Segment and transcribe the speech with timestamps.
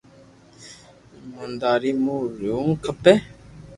[1.15, 3.13] ايمونداري مون رھيوُ کپي